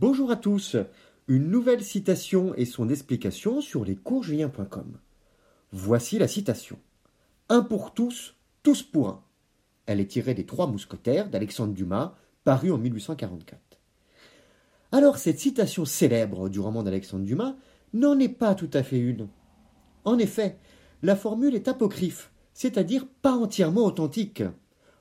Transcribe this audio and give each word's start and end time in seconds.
Bonjour 0.00 0.30
à 0.30 0.36
tous. 0.36 0.76
Une 1.28 1.50
nouvelle 1.50 1.84
citation 1.84 2.54
et 2.54 2.64
son 2.64 2.88
explication 2.88 3.60
sur 3.60 3.84
lescoursjulien.com. 3.84 4.96
Voici 5.72 6.18
la 6.18 6.26
citation. 6.26 6.78
Un 7.50 7.60
pour 7.60 7.92
tous, 7.92 8.34
tous 8.62 8.82
pour 8.82 9.10
un. 9.10 9.22
Elle 9.84 10.00
est 10.00 10.06
tirée 10.06 10.32
des 10.32 10.46
Trois 10.46 10.68
Mousquetaires 10.68 11.28
d'Alexandre 11.28 11.74
Dumas, 11.74 12.14
paru 12.44 12.72
en 12.72 12.78
1844. 12.78 13.60
Alors 14.90 15.18
cette 15.18 15.38
citation 15.38 15.84
célèbre 15.84 16.48
du 16.48 16.60
roman 16.60 16.82
d'Alexandre 16.82 17.26
Dumas 17.26 17.54
n'en 17.92 18.18
est 18.18 18.30
pas 18.30 18.54
tout 18.54 18.70
à 18.72 18.82
fait 18.82 19.00
une. 19.00 19.28
En 20.06 20.16
effet, 20.16 20.56
la 21.02 21.14
formule 21.14 21.54
est 21.54 21.68
apocryphe, 21.68 22.32
c'est-à-dire 22.54 23.06
pas 23.20 23.34
entièrement 23.34 23.84
authentique. 23.84 24.42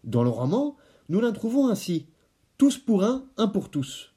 Dans 0.04 0.24
le 0.24 0.30
roman, 0.30 0.76
nous 1.08 1.22
la 1.22 1.32
trouvons 1.32 1.70
ainsi 1.70 2.08
tous 2.58 2.78
pour 2.78 3.06
un, 3.06 3.24
un 3.38 3.48
pour 3.48 3.70
tous. 3.70 4.14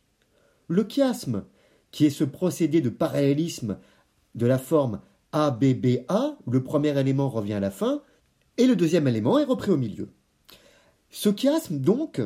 Le 0.73 0.87
chiasme, 0.89 1.45
qui 1.91 2.07
est 2.07 2.11
ce 2.11 2.25
procédé 2.25 2.81
de 2.81 2.89
parallélisme 2.89 3.77
de 4.35 4.47
la 4.47 4.57
forme 4.57 5.03
ABBA, 5.33 6.39
où 6.47 6.51
le 6.51 6.63
premier 6.63 6.99
élément 6.99 7.29
revient 7.29 7.53
à 7.53 7.61
la 7.61 7.71
fin, 7.71 8.03
et 8.57 8.67
le 8.67 8.75
deuxième 8.75 9.07
élément 9.07 9.39
est 9.39 9.45
repris 9.45 9.71
au 9.71 9.77
milieu. 9.77 10.09
Ce 11.11 11.29
chiasme, 11.29 11.79
donc, 11.79 12.23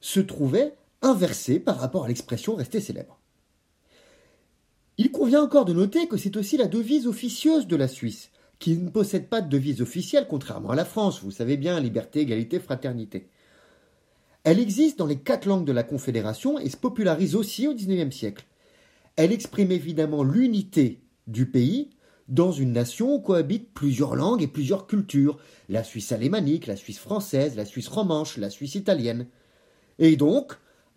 se 0.00 0.18
trouvait 0.18 0.74
inversé 1.00 1.60
par 1.60 1.78
rapport 1.78 2.06
à 2.06 2.08
l'expression 2.08 2.56
restée 2.56 2.80
célèbre. 2.80 3.20
Il 4.98 5.12
convient 5.12 5.44
encore 5.44 5.64
de 5.64 5.72
noter 5.72 6.08
que 6.08 6.16
c'est 6.16 6.36
aussi 6.36 6.56
la 6.56 6.66
devise 6.66 7.06
officieuse 7.06 7.68
de 7.68 7.76
la 7.76 7.86
Suisse, 7.86 8.32
qui 8.58 8.76
ne 8.76 8.90
possède 8.90 9.28
pas 9.28 9.42
de 9.42 9.48
devise 9.48 9.80
officielle, 9.80 10.26
contrairement 10.28 10.70
à 10.70 10.76
la 10.76 10.84
France, 10.84 11.22
vous 11.22 11.30
savez 11.30 11.56
bien, 11.56 11.78
liberté, 11.78 12.18
égalité, 12.18 12.58
fraternité. 12.58 13.28
Elle 14.46 14.60
existe 14.60 14.96
dans 14.96 15.06
les 15.06 15.18
quatre 15.18 15.46
langues 15.46 15.64
de 15.64 15.72
la 15.72 15.82
Confédération 15.82 16.60
et 16.60 16.70
se 16.70 16.76
popularise 16.76 17.34
aussi 17.34 17.66
au 17.66 17.74
XIXe 17.74 18.14
siècle. 18.14 18.46
Elle 19.16 19.32
exprime 19.32 19.72
évidemment 19.72 20.22
l'unité 20.22 21.00
du 21.26 21.46
pays 21.46 21.90
dans 22.28 22.52
une 22.52 22.70
nation 22.70 23.12
où 23.12 23.20
cohabitent 23.20 23.74
plusieurs 23.74 24.14
langues 24.14 24.44
et 24.44 24.46
plusieurs 24.46 24.86
cultures, 24.86 25.36
la 25.68 25.82
Suisse 25.82 26.12
alémanique, 26.12 26.68
la 26.68 26.76
Suisse 26.76 27.00
française, 27.00 27.56
la 27.56 27.64
Suisse 27.64 27.88
romanche, 27.88 28.36
la 28.36 28.48
Suisse 28.48 28.76
italienne. 28.76 29.26
Et 29.98 30.14
donc, 30.14 30.52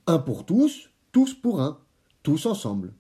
un 0.06 0.20
pour 0.20 0.46
tous, 0.46 0.92
tous 1.12 1.34
pour 1.34 1.60
un, 1.60 1.80
tous 2.22 2.46
ensemble. 2.46 2.94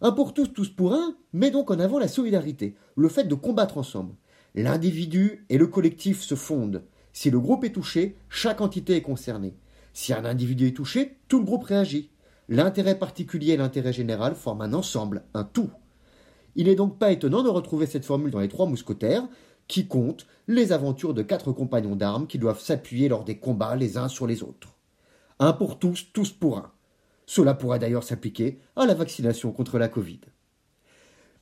Un 0.00 0.12
pour 0.12 0.32
tous, 0.32 0.52
tous 0.52 0.68
pour 0.68 0.94
un 0.94 1.16
met 1.32 1.50
donc 1.50 1.72
en 1.72 1.80
avant 1.80 1.98
la 1.98 2.06
solidarité, 2.06 2.76
le 2.94 3.08
fait 3.08 3.24
de 3.24 3.34
combattre 3.34 3.78
ensemble. 3.78 4.14
L'individu 4.54 5.44
et 5.48 5.58
le 5.58 5.66
collectif 5.66 6.22
se 6.22 6.36
fondent. 6.36 6.84
Si 7.12 7.30
le 7.30 7.40
groupe 7.40 7.64
est 7.64 7.72
touché, 7.72 8.16
chaque 8.28 8.60
entité 8.60 8.96
est 8.96 9.02
concernée. 9.02 9.54
Si 9.92 10.12
un 10.12 10.24
individu 10.24 10.68
est 10.68 10.76
touché, 10.76 11.16
tout 11.28 11.38
le 11.38 11.44
groupe 11.44 11.64
réagit. 11.64 12.10
L'intérêt 12.48 12.98
particulier 12.98 13.52
et 13.52 13.56
l'intérêt 13.56 13.92
général 13.92 14.34
forment 14.34 14.62
un 14.62 14.72
ensemble, 14.74 15.22
un 15.34 15.44
tout. 15.44 15.70
Il 16.56 16.66
n'est 16.66 16.74
donc 16.74 16.98
pas 16.98 17.12
étonnant 17.12 17.42
de 17.42 17.48
retrouver 17.48 17.86
cette 17.86 18.04
formule 18.04 18.30
dans 18.30 18.40
les 18.40 18.48
trois 18.48 18.66
mousquetaires, 18.66 19.28
qui 19.68 19.86
comptent 19.86 20.26
les 20.48 20.72
aventures 20.72 21.14
de 21.14 21.22
quatre 21.22 21.52
compagnons 21.52 21.94
d'armes 21.94 22.26
qui 22.26 22.38
doivent 22.38 22.60
s'appuyer 22.60 23.08
lors 23.08 23.24
des 23.24 23.38
combats 23.38 23.76
les 23.76 23.96
uns 23.98 24.08
sur 24.08 24.26
les 24.26 24.42
autres. 24.42 24.74
Un 25.38 25.52
pour 25.52 25.78
tous, 25.78 26.08
tous 26.12 26.32
pour 26.32 26.58
un. 26.58 26.72
Cela 27.24 27.54
pourrait 27.54 27.78
d'ailleurs 27.78 28.02
s'appliquer 28.02 28.58
à 28.74 28.84
la 28.84 28.94
vaccination 28.94 29.52
contre 29.52 29.78
la 29.78 29.86
Covid. 29.86 30.20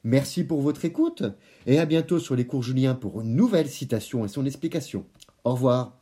Merci 0.05 0.45
pour 0.45 0.61
votre 0.61 0.85
écoute 0.85 1.23
et 1.67 1.79
à 1.79 1.87
bientôt 1.87 2.19
sur 2.19 2.37
les 2.37 2.47
cours 2.47 2.63
Julien 2.63 2.95
pour 2.95 3.23
une 3.23 3.35
nouvelle 3.35 3.69
citation 3.69 4.27
et 4.27 4.29
son 4.29 4.45
explication. 4.45 5.07
Au 5.49 5.53
revoir. 5.53 5.93